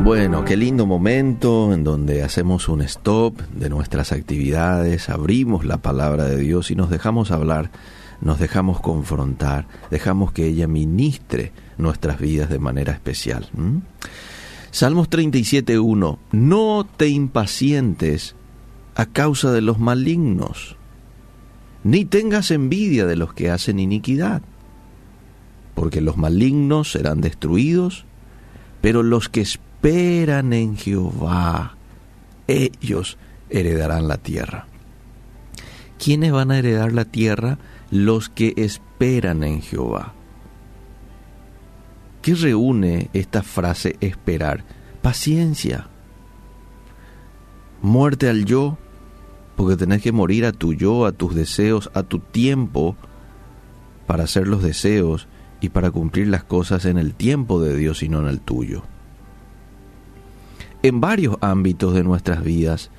Bueno, 0.00 0.44
qué 0.44 0.56
lindo 0.56 0.84
momento 0.84 1.72
en 1.72 1.84
donde 1.84 2.24
hacemos 2.24 2.68
un 2.68 2.82
stop 2.82 3.40
de 3.54 3.68
nuestras 3.68 4.10
actividades, 4.10 5.08
abrimos 5.08 5.64
la 5.64 5.78
palabra 5.78 6.24
de 6.24 6.38
Dios 6.38 6.72
y 6.72 6.74
nos 6.74 6.90
dejamos 6.90 7.30
hablar, 7.30 7.70
nos 8.20 8.40
dejamos 8.40 8.80
confrontar, 8.80 9.68
dejamos 9.90 10.32
que 10.32 10.46
ella 10.46 10.66
ministre 10.66 11.52
nuestras 11.78 12.18
vidas 12.18 12.50
de 12.50 12.58
manera 12.58 12.92
especial. 12.92 13.48
Salmos 14.72 15.08
37.1, 15.08 16.18
no 16.32 16.86
te 16.96 17.08
impacientes 17.08 18.34
a 18.96 19.06
causa 19.06 19.52
de 19.52 19.60
los 19.60 19.78
malignos, 19.78 20.76
ni 21.84 22.04
tengas 22.04 22.50
envidia 22.50 23.06
de 23.06 23.14
los 23.14 23.34
que 23.34 23.50
hacen 23.50 23.78
iniquidad, 23.78 24.42
porque 25.74 26.00
los 26.00 26.16
malignos 26.16 26.90
serán 26.90 27.20
destruidos, 27.20 28.04
pero 28.80 29.04
los 29.04 29.28
que 29.28 29.42
esperan 29.42 29.71
en 29.84 30.76
Jehová, 30.76 31.76
ellos 32.46 33.18
heredarán 33.50 34.06
la 34.08 34.16
tierra. 34.18 34.66
¿Quiénes 35.98 36.32
van 36.32 36.50
a 36.50 36.58
heredar 36.58 36.92
la 36.92 37.04
tierra? 37.04 37.58
Los 37.90 38.28
que 38.28 38.54
esperan 38.56 39.42
en 39.42 39.60
Jehová. 39.60 40.14
¿Qué 42.22 42.34
reúne 42.34 43.10
esta 43.12 43.42
frase 43.42 43.96
esperar? 44.00 44.64
Paciencia. 45.02 45.88
Muerte 47.82 48.28
al 48.28 48.44
yo, 48.44 48.78
porque 49.56 49.76
tenés 49.76 50.02
que 50.02 50.12
morir 50.12 50.44
a 50.44 50.52
tu 50.52 50.72
yo, 50.72 51.06
a 51.06 51.12
tus 51.12 51.34
deseos, 51.34 51.90
a 51.94 52.04
tu 52.04 52.20
tiempo, 52.20 52.96
para 54.06 54.24
hacer 54.24 54.46
los 54.46 54.62
deseos 54.62 55.26
y 55.60 55.70
para 55.70 55.90
cumplir 55.90 56.28
las 56.28 56.44
cosas 56.44 56.84
en 56.84 56.98
el 56.98 57.14
tiempo 57.14 57.60
de 57.60 57.76
Dios 57.76 58.02
y 58.04 58.08
no 58.08 58.20
en 58.20 58.28
el 58.28 58.40
tuyo 58.40 58.84
en 60.82 61.00
varios 61.00 61.36
ámbitos 61.40 61.94
de 61.94 62.02
nuestras 62.02 62.42
vidas, 62.42 62.90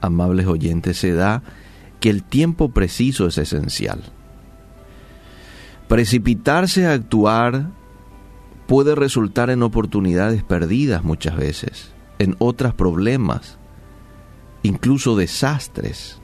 amables 0.00 0.46
oyentes, 0.46 0.98
se 0.98 1.12
da 1.12 1.42
que 2.00 2.10
el 2.10 2.22
tiempo 2.22 2.70
preciso 2.70 3.26
es 3.26 3.38
esencial. 3.38 4.02
Precipitarse 5.88 6.86
a 6.86 6.92
actuar 6.92 7.70
puede 8.66 8.94
resultar 8.94 9.50
en 9.50 9.62
oportunidades 9.62 10.42
perdidas 10.42 11.02
muchas 11.02 11.36
veces, 11.36 11.92
en 12.18 12.36
otros 12.38 12.74
problemas, 12.74 13.56
incluso 14.62 15.16
desastres. 15.16 16.18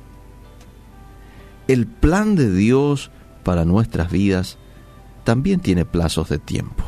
El 1.67 1.87
plan 1.87 2.37
de 2.37 2.53
Dios 2.53 3.11
para 3.43 3.65
nuestras 3.65 4.11
vidas 4.11 4.59
también 5.25 5.61
tiene 5.61 5.87
plazos 5.87 6.29
de 6.29 6.39
tiempo. 6.39 6.85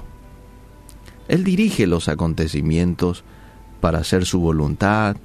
Él 1.29 1.45
dirige 1.45 1.87
los 1.87 2.09
acontecimientos 2.09 3.25
para 3.87 4.01
hacer 4.01 4.27
su 4.27 4.41
voluntad. 4.41 5.17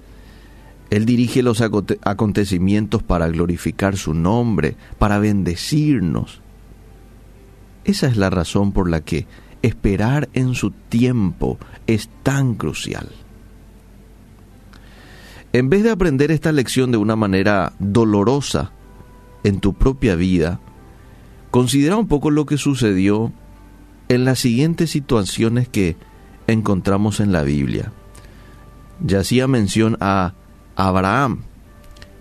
Él 0.91 1.07
dirige 1.07 1.41
los 1.41 1.61
acontecimientos 1.61 3.01
para 3.01 3.27
glorificar 3.27 3.97
su 3.97 4.13
nombre, 4.13 4.75
para 4.99 5.17
bendecirnos. 5.17 6.41
Esa 7.85 8.05
es 8.05 8.17
la 8.17 8.29
razón 8.29 8.71
por 8.71 8.87
la 8.87 9.01
que 9.01 9.25
esperar 9.63 10.29
en 10.33 10.53
su 10.53 10.69
tiempo 10.69 11.57
es 11.87 12.07
tan 12.21 12.53
crucial. 12.53 13.09
En 15.53 15.71
vez 15.71 15.81
de 15.81 15.89
aprender 15.89 16.29
esta 16.29 16.51
lección 16.51 16.91
de 16.91 16.97
una 16.97 17.15
manera 17.15 17.73
dolorosa 17.79 18.73
en 19.43 19.59
tu 19.59 19.73
propia 19.73 20.13
vida, 20.13 20.59
considera 21.49 21.97
un 21.97 22.07
poco 22.07 22.29
lo 22.29 22.45
que 22.45 22.59
sucedió 22.59 23.33
en 24.07 24.23
las 24.23 24.37
siguientes 24.37 24.91
situaciones 24.91 25.67
que 25.67 25.95
encontramos 26.45 27.21
en 27.21 27.31
la 27.31 27.41
Biblia 27.41 27.91
ya 29.03 29.19
hacía 29.19 29.47
mención 29.47 29.97
a 29.99 30.33
Abraham. 30.75 31.43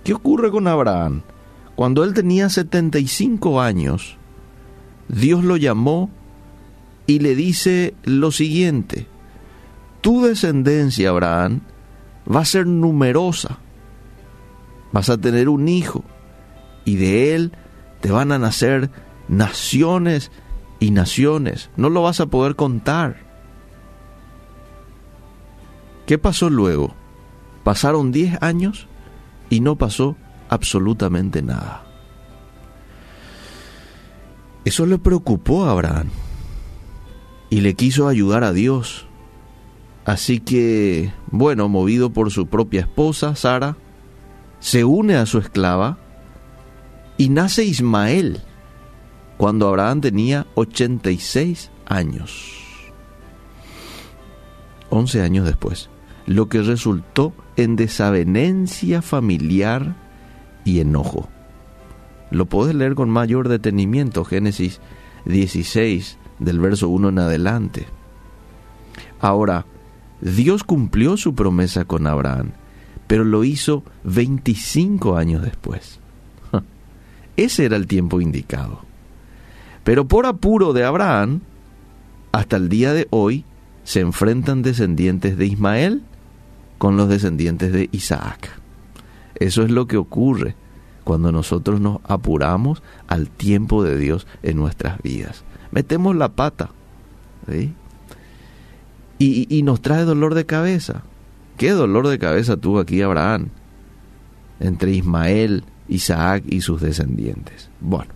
¿Qué 0.04 0.14
ocurre 0.14 0.50
con 0.50 0.66
Abraham? 0.66 1.22
Cuando 1.76 2.04
él 2.04 2.14
tenía 2.14 2.48
75 2.48 3.60
años, 3.60 4.16
Dios 5.08 5.44
lo 5.44 5.56
llamó 5.56 6.10
y 7.06 7.18
le 7.18 7.34
dice 7.34 7.94
lo 8.04 8.30
siguiente, 8.30 9.06
tu 10.00 10.22
descendencia, 10.22 11.10
Abraham, 11.10 11.60
va 12.32 12.40
a 12.40 12.44
ser 12.44 12.66
numerosa, 12.66 13.58
vas 14.92 15.10
a 15.10 15.18
tener 15.18 15.48
un 15.48 15.68
hijo 15.68 16.04
y 16.84 16.96
de 16.96 17.34
él 17.34 17.52
te 18.00 18.10
van 18.10 18.32
a 18.32 18.38
nacer 18.38 18.90
naciones 19.28 20.30
y 20.78 20.90
naciones, 20.90 21.70
no 21.76 21.90
lo 21.90 22.02
vas 22.02 22.20
a 22.20 22.26
poder 22.26 22.56
contar. 22.56 23.29
¿Qué 26.10 26.18
pasó 26.18 26.50
luego? 26.50 26.92
Pasaron 27.62 28.10
10 28.10 28.42
años 28.42 28.88
y 29.48 29.60
no 29.60 29.76
pasó 29.76 30.16
absolutamente 30.48 31.40
nada. 31.40 31.84
Eso 34.64 34.86
le 34.86 34.98
preocupó 34.98 35.66
a 35.66 35.70
Abraham 35.70 36.08
y 37.48 37.60
le 37.60 37.74
quiso 37.74 38.08
ayudar 38.08 38.42
a 38.42 38.52
Dios. 38.52 39.06
Así 40.04 40.40
que, 40.40 41.12
bueno, 41.28 41.68
movido 41.68 42.10
por 42.10 42.32
su 42.32 42.48
propia 42.48 42.80
esposa, 42.80 43.36
Sara, 43.36 43.76
se 44.58 44.84
une 44.84 45.14
a 45.14 45.26
su 45.26 45.38
esclava 45.38 45.96
y 47.18 47.28
nace 47.28 47.62
Ismael 47.62 48.40
cuando 49.36 49.68
Abraham 49.68 50.00
tenía 50.00 50.48
86 50.56 51.70
años. 51.86 52.56
11 54.90 55.22
años 55.22 55.46
después 55.46 55.88
lo 56.26 56.48
que 56.48 56.62
resultó 56.62 57.32
en 57.56 57.76
desavenencia 57.76 59.02
familiar 59.02 59.96
y 60.64 60.80
enojo. 60.80 61.28
Lo 62.30 62.46
puedes 62.46 62.74
leer 62.74 62.94
con 62.94 63.10
mayor 63.10 63.48
detenimiento, 63.48 64.24
Génesis 64.24 64.80
16, 65.24 66.18
del 66.38 66.60
verso 66.60 66.88
1 66.88 67.08
en 67.08 67.18
adelante. 67.18 67.86
Ahora, 69.20 69.66
Dios 70.20 70.64
cumplió 70.64 71.16
su 71.16 71.34
promesa 71.34 71.84
con 71.84 72.06
Abraham, 72.06 72.52
pero 73.06 73.24
lo 73.24 73.44
hizo 73.44 73.82
25 74.04 75.16
años 75.16 75.42
después. 75.42 75.98
Ese 77.36 77.64
era 77.64 77.76
el 77.76 77.86
tiempo 77.86 78.20
indicado. 78.20 78.80
Pero 79.82 80.06
por 80.06 80.26
apuro 80.26 80.72
de 80.72 80.84
Abraham, 80.84 81.40
hasta 82.32 82.56
el 82.56 82.68
día 82.68 82.92
de 82.92 83.08
hoy 83.10 83.44
se 83.82 84.00
enfrentan 84.00 84.62
descendientes 84.62 85.36
de 85.36 85.46
Ismael 85.46 86.02
con 86.80 86.96
los 86.96 87.10
descendientes 87.10 87.74
de 87.74 87.90
Isaac. 87.92 88.48
Eso 89.34 89.62
es 89.62 89.70
lo 89.70 89.86
que 89.86 89.98
ocurre 89.98 90.56
cuando 91.04 91.30
nosotros 91.30 91.78
nos 91.78 91.98
apuramos 92.04 92.82
al 93.06 93.28
tiempo 93.28 93.84
de 93.84 93.98
Dios 93.98 94.26
en 94.42 94.56
nuestras 94.56 94.98
vidas. 95.02 95.44
Metemos 95.72 96.16
la 96.16 96.30
pata 96.30 96.70
y, 99.18 99.62
nos 99.62 99.82
trae 99.82 100.04
dolor 100.04 100.32
de 100.32 100.46
cabeza. 100.46 101.02
¿Qué 101.58 101.72
dolor 101.72 102.08
de 102.08 102.18
cabeza 102.18 102.56
tuvo 102.56 102.80
aquí 102.80 103.02
Abraham? 103.02 103.48
Entre 104.58 104.92
Ismael, 104.92 105.64
Isaac 105.86 106.44
y 106.48 106.62
sus 106.62 106.80
descendientes. 106.80 107.68
Bueno, 107.82 108.14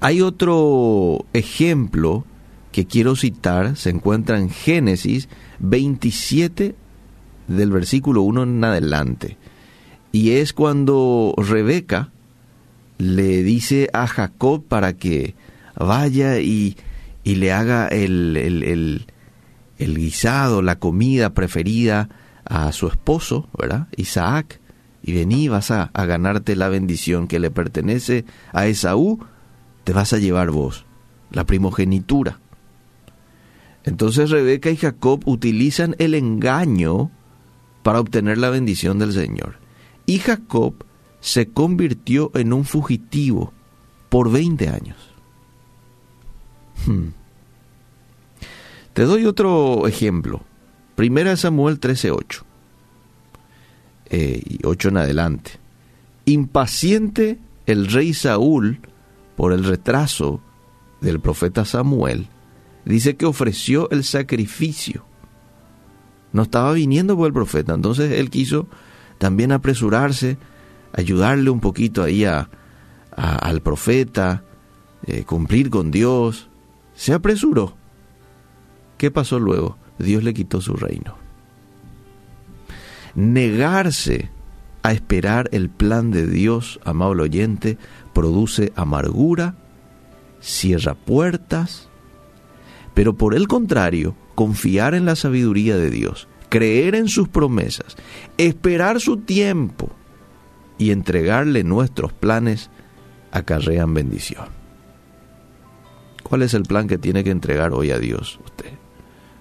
hay 0.00 0.22
otro 0.22 1.26
ejemplo 1.34 2.24
que 2.72 2.86
quiero 2.86 3.16
citar, 3.16 3.76
se 3.76 3.90
encuentra 3.90 4.38
en 4.38 4.48
Génesis 4.48 5.28
27 5.58 6.74
del 7.48 7.70
versículo 7.70 8.22
1 8.22 8.42
en 8.44 8.64
adelante. 8.64 9.36
Y 10.12 10.32
es 10.32 10.52
cuando 10.52 11.34
Rebeca 11.36 12.10
le 12.98 13.42
dice 13.42 13.88
a 13.92 14.06
Jacob 14.06 14.64
para 14.64 14.92
que 14.92 15.34
vaya 15.74 16.38
y, 16.38 16.76
y 17.24 17.36
le 17.36 17.52
haga 17.52 17.88
el, 17.88 18.36
el, 18.36 19.06
el, 19.78 19.96
guisado, 19.96 20.62
la 20.62 20.78
comida 20.78 21.34
preferida 21.34 22.08
a 22.44 22.70
su 22.72 22.86
esposo, 22.86 23.48
¿verdad? 23.58 23.88
Isaac, 23.96 24.60
y 25.02 25.14
vení, 25.14 25.48
vas 25.48 25.70
a, 25.70 25.90
a, 25.94 26.04
ganarte 26.04 26.54
la 26.54 26.68
bendición 26.68 27.26
que 27.26 27.40
le 27.40 27.50
pertenece 27.50 28.24
a 28.52 28.66
Esaú, 28.66 29.18
te 29.84 29.92
vas 29.92 30.12
a 30.12 30.18
llevar 30.18 30.50
vos, 30.50 30.84
la 31.30 31.44
primogenitura. 31.44 32.38
Entonces 33.84 34.30
Rebeca 34.30 34.70
y 34.70 34.76
Jacob 34.76 35.22
utilizan 35.24 35.96
el 35.98 36.14
engaño 36.14 37.10
para 37.82 38.00
obtener 38.00 38.38
la 38.38 38.50
bendición 38.50 38.98
del 38.98 39.12
Señor. 39.12 39.56
Y 40.06 40.18
Jacob 40.18 40.74
se 41.20 41.48
convirtió 41.48 42.30
en 42.34 42.52
un 42.52 42.64
fugitivo 42.64 43.52
por 44.08 44.30
20 44.30 44.68
años. 44.68 44.96
Hmm. 46.86 47.08
Te 48.92 49.02
doy 49.02 49.26
otro 49.26 49.86
ejemplo. 49.86 50.42
Primera 50.96 51.36
Samuel 51.36 51.80
13:8. 51.80 52.42
Eh, 54.10 54.42
y 54.44 54.58
8 54.64 54.88
en 54.88 54.96
adelante. 54.98 55.52
Impaciente 56.26 57.38
el 57.66 57.86
rey 57.86 58.12
Saúl 58.14 58.80
por 59.36 59.52
el 59.52 59.64
retraso 59.64 60.40
del 61.00 61.20
profeta 61.20 61.64
Samuel, 61.64 62.28
dice 62.84 63.16
que 63.16 63.26
ofreció 63.26 63.90
el 63.90 64.04
sacrificio 64.04 65.04
No 66.32 66.42
estaba 66.42 66.72
viniendo 66.72 67.16
por 67.16 67.26
el 67.26 67.32
profeta. 67.32 67.74
Entonces 67.74 68.12
él 68.12 68.30
quiso 68.30 68.66
también 69.18 69.52
apresurarse, 69.52 70.38
ayudarle 70.92 71.50
un 71.50 71.60
poquito 71.60 72.02
ahí 72.02 72.24
a, 72.24 72.48
al 73.16 73.60
profeta, 73.60 74.42
eh, 75.06 75.24
cumplir 75.24 75.70
con 75.70 75.90
Dios. 75.90 76.48
Se 76.94 77.12
apresuró. 77.12 77.74
¿Qué 78.98 79.10
pasó 79.10 79.38
luego? 79.38 79.76
Dios 79.98 80.22
le 80.22 80.34
quitó 80.34 80.60
su 80.60 80.74
reino. 80.74 81.16
Negarse 83.14 84.30
a 84.82 84.92
esperar 84.92 85.48
el 85.52 85.70
plan 85.70 86.10
de 86.10 86.26
Dios, 86.26 86.80
amable 86.84 87.22
oyente, 87.22 87.78
produce 88.12 88.72
amargura, 88.74 89.54
cierra 90.40 90.94
puertas, 90.94 91.88
pero 92.94 93.14
por 93.14 93.34
el 93.34 93.48
contrario, 93.48 94.14
confiar 94.34 94.94
en 94.94 95.04
la 95.04 95.16
sabiduría 95.16 95.76
de 95.76 95.90
Dios, 95.90 96.28
creer 96.48 96.94
en 96.94 97.08
sus 97.08 97.28
promesas, 97.28 97.96
esperar 98.36 99.00
su 99.00 99.18
tiempo 99.18 99.90
y 100.78 100.90
entregarle 100.90 101.64
nuestros 101.64 102.12
planes 102.12 102.70
acarrean 103.30 103.94
bendición. 103.94 104.46
¿Cuál 106.22 106.42
es 106.42 106.54
el 106.54 106.62
plan 106.62 106.88
que 106.88 106.98
tiene 106.98 107.24
que 107.24 107.30
entregar 107.30 107.72
hoy 107.72 107.90
a 107.90 107.98
Dios 107.98 108.38
usted? 108.44 108.72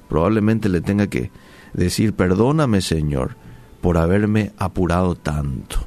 Probablemente 0.09 0.69
le 0.69 0.81
tenga 0.81 1.07
que 1.07 1.31
decir, 1.73 2.13
perdóname 2.13 2.81
Señor 2.81 3.35
por 3.81 3.97
haberme 3.97 4.51
apurado 4.57 5.15
tanto. 5.15 5.85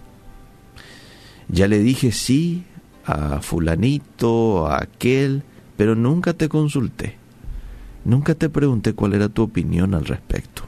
Ya 1.49 1.69
le 1.69 1.79
dije 1.79 2.11
sí 2.13 2.65
a 3.05 3.41
fulanito, 3.41 4.67
a 4.67 4.83
aquel, 4.83 5.43
pero 5.77 5.95
nunca 5.95 6.33
te 6.33 6.49
consulté. 6.49 7.19
Nunca 8.05 8.35
te 8.35 8.49
pregunté 8.49 8.93
cuál 8.93 9.15
era 9.15 9.29
tu 9.29 9.43
opinión 9.43 9.95
al 9.95 10.05
respecto. 10.05 10.63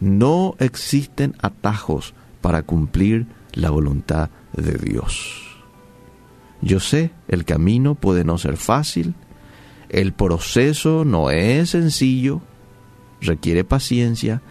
No 0.00 0.54
existen 0.58 1.34
atajos 1.40 2.14
para 2.40 2.62
cumplir 2.62 3.26
la 3.52 3.70
voluntad 3.70 4.30
de 4.56 4.72
Dios. 4.72 5.46
Yo 6.62 6.80
sé, 6.80 7.10
el 7.28 7.44
camino 7.44 7.94
puede 7.94 8.24
no 8.24 8.38
ser 8.38 8.56
fácil, 8.56 9.14
el 9.88 10.12
proceso 10.12 11.04
no 11.04 11.30
es 11.30 11.70
sencillo, 11.70 12.40
requiere 13.20 13.64
paciencia, 13.64 14.42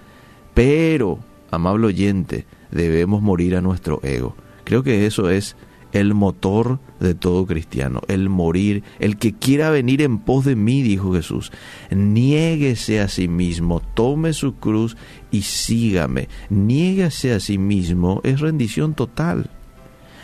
pero, 0.54 1.20
amable 1.52 1.88
oyente, 1.88 2.46
debemos 2.72 3.22
morir 3.22 3.56
a 3.56 3.62
nuestro 3.62 4.00
ego. 4.04 4.36
Creo 4.64 4.84
que 4.84 5.06
eso 5.06 5.30
es 5.30 5.56
el 5.92 6.14
motor 6.14 6.80
de 7.00 7.16
todo 7.16 7.46
cristiano, 7.46 8.02
el 8.08 8.30
morir, 8.30 8.84
el 9.00 9.18
que 9.18 9.34
quiera 9.34 9.70
venir 9.70 10.02
en 10.02 10.20
pos 10.20 10.46
de 10.46 10.56
mí, 10.56 10.82
dijo 10.82 11.14
Jesús, 11.14 11.52
niéguese 11.90 13.00
a 13.00 13.08
sí 13.08 13.28
mismo, 13.28 13.82
tome 13.94 14.34
su 14.34 14.56
cruz 14.56 14.98
y 15.32 15.42
sígame. 15.42 16.30
Niéguese 16.50 17.34
a 17.34 17.40
sí 17.40 17.58
mismo 17.58 18.22
es 18.24 18.40
rendición 18.40 18.94
total. 18.94 19.50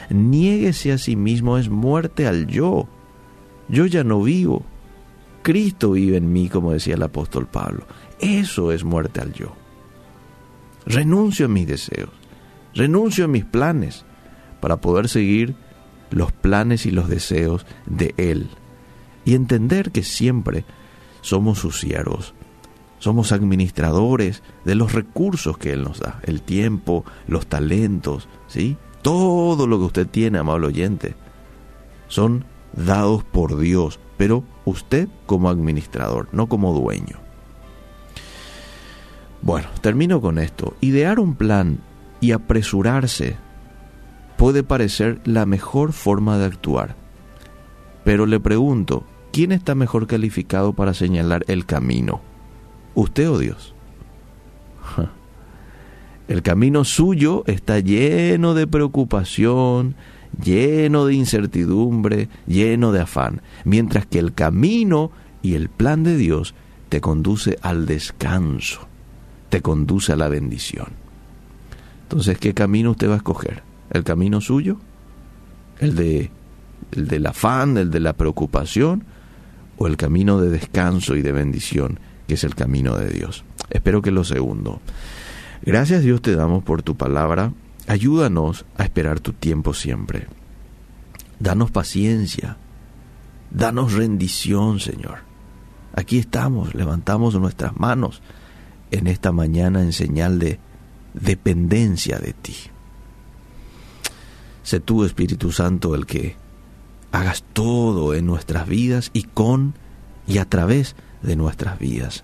Niéguese 0.09 0.91
a 0.91 0.97
sí 0.97 1.15
mismo 1.15 1.57
es 1.57 1.69
muerte 1.69 2.27
al 2.27 2.47
yo. 2.47 2.87
Yo 3.67 3.85
ya 3.87 4.03
no 4.03 4.21
vivo. 4.21 4.63
Cristo 5.41 5.91
vive 5.91 6.17
en 6.17 6.31
mí, 6.31 6.49
como 6.49 6.71
decía 6.71 6.95
el 6.95 7.03
apóstol 7.03 7.47
Pablo. 7.47 7.85
Eso 8.19 8.71
es 8.71 8.83
muerte 8.83 9.21
al 9.21 9.33
yo. 9.33 9.53
Renuncio 10.85 11.47
a 11.47 11.49
mis 11.49 11.65
deseos, 11.65 12.11
renuncio 12.75 13.25
a 13.25 13.27
mis 13.27 13.43
planes 13.43 14.05
para 14.65 14.77
poder 14.77 15.09
seguir 15.09 15.53
los 16.09 16.31
planes 16.31 16.87
y 16.87 16.89
los 16.89 17.07
deseos 17.07 17.67
de 17.85 18.15
Él. 18.17 18.49
Y 19.23 19.35
entender 19.35 19.91
que 19.91 20.01
siempre 20.01 20.65
somos 21.21 21.59
sus 21.59 21.79
siervos, 21.79 22.33
somos 22.97 23.31
administradores 23.31 24.41
de 24.63 24.73
los 24.73 24.93
recursos 24.93 25.59
que 25.59 25.71
Él 25.71 25.83
nos 25.83 25.99
da, 25.99 26.19
el 26.23 26.41
tiempo, 26.41 27.05
los 27.27 27.45
talentos, 27.45 28.27
¿sí? 28.47 28.75
Todo 29.03 29.67
lo 29.67 29.77
que 29.77 29.85
usted 29.85 30.07
tiene, 30.07 30.39
amable 30.39 30.65
oyente, 30.65 31.13
son 32.07 32.43
dados 32.73 33.23
por 33.23 33.59
Dios, 33.59 33.99
pero 34.17 34.43
usted 34.65 35.09
como 35.27 35.49
administrador, 35.49 36.27
no 36.31 36.49
como 36.49 36.73
dueño. 36.73 37.19
Bueno, 39.43 39.67
termino 39.81 40.21
con 40.21 40.39
esto. 40.39 40.75
Idear 40.81 41.19
un 41.19 41.35
plan 41.35 41.77
y 42.19 42.31
apresurarse 42.31 43.44
puede 44.45 44.61
parecer 44.61 45.21
la 45.23 45.47
mejor 45.47 45.91
forma 45.91 46.37
de 46.37 46.45
actuar. 46.45 46.95
Pero 48.03 48.27
le 48.27 48.39
pregunto, 48.39 49.03
¿quién 49.33 49.51
está 49.51 49.73
mejor 49.73 50.05
calificado 50.05 50.73
para 50.73 50.93
señalar 50.93 51.43
el 51.47 51.65
camino? 51.65 52.21
¿Usted 52.93 53.27
o 53.27 53.39
Dios? 53.39 53.73
El 56.27 56.43
camino 56.43 56.83
suyo 56.83 57.43
está 57.47 57.79
lleno 57.79 58.53
de 58.53 58.67
preocupación, 58.67 59.95
lleno 60.39 61.07
de 61.07 61.15
incertidumbre, 61.15 62.29
lleno 62.45 62.91
de 62.91 63.01
afán, 63.01 63.41
mientras 63.63 64.05
que 64.05 64.19
el 64.19 64.35
camino 64.35 65.09
y 65.41 65.55
el 65.55 65.69
plan 65.69 66.03
de 66.03 66.17
Dios 66.17 66.53
te 66.89 67.01
conduce 67.01 67.57
al 67.63 67.87
descanso, 67.87 68.87
te 69.49 69.63
conduce 69.63 70.13
a 70.13 70.17
la 70.17 70.27
bendición. 70.27 70.89
Entonces, 72.03 72.37
¿qué 72.37 72.53
camino 72.53 72.91
usted 72.91 73.09
va 73.09 73.15
a 73.15 73.17
escoger? 73.17 73.64
El 73.91 74.03
camino 74.03 74.41
suyo, 74.41 74.77
el 75.79 75.95
de 75.95 76.31
el 76.91 77.07
del 77.07 77.25
afán, 77.25 77.77
el 77.77 77.91
de 77.91 77.99
la 77.99 78.13
preocupación 78.13 79.03
o 79.77 79.87
el 79.87 79.97
camino 79.97 80.39
de 80.39 80.49
descanso 80.49 81.15
y 81.15 81.21
de 81.21 81.31
bendición, 81.31 81.99
que 82.27 82.35
es 82.35 82.43
el 82.43 82.55
camino 82.55 82.95
de 82.95 83.09
Dios. 83.09 83.43
Espero 83.69 84.01
que 84.01 84.11
lo 84.11 84.23
segundo. 84.23 84.79
Gracias 85.63 86.03
Dios 86.03 86.21
te 86.21 86.35
damos 86.35 86.63
por 86.63 86.83
tu 86.83 86.95
palabra. 86.95 87.51
Ayúdanos 87.87 88.65
a 88.77 88.83
esperar 88.83 89.19
tu 89.19 89.33
tiempo 89.33 89.73
siempre. 89.73 90.27
Danos 91.39 91.71
paciencia. 91.71 92.57
Danos 93.51 93.93
rendición, 93.93 94.79
Señor. 94.79 95.19
Aquí 95.93 96.17
estamos, 96.17 96.75
levantamos 96.75 97.35
nuestras 97.35 97.77
manos 97.77 98.21
en 98.91 99.07
esta 99.07 99.31
mañana 99.31 99.81
en 99.81 99.93
señal 99.93 100.39
de 100.39 100.59
dependencia 101.13 102.19
de 102.19 102.33
ti. 102.33 102.55
Sé 104.65 104.79
tú, 104.79 105.05
Espíritu 105.05 105.51
Santo, 105.51 105.93
el 105.93 106.07
que 106.07 106.35
hagas 107.11 107.43
todo 107.53 108.15
en 108.15 108.25
nuestras 108.25 108.67
vidas 108.67 109.11
y 109.13 109.21
con 109.21 109.75
y 110.27 110.39
a 110.39 110.45
través 110.45 110.95
de 111.21 111.35
nuestras 111.35 111.77
vidas. 111.77 112.23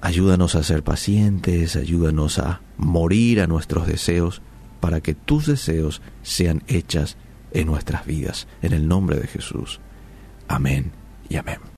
Ayúdanos 0.00 0.54
a 0.54 0.62
ser 0.62 0.84
pacientes, 0.84 1.74
ayúdanos 1.74 2.38
a 2.38 2.60
morir 2.76 3.40
a 3.40 3.48
nuestros 3.48 3.88
deseos 3.88 4.40
para 4.78 5.00
que 5.00 5.16
tus 5.16 5.46
deseos 5.46 6.00
sean 6.22 6.62
hechas 6.68 7.16
en 7.50 7.66
nuestras 7.66 8.06
vidas. 8.06 8.46
En 8.62 8.72
el 8.72 8.86
nombre 8.86 9.18
de 9.18 9.26
Jesús. 9.26 9.80
Amén 10.46 10.92
y 11.28 11.38
amén. 11.38 11.58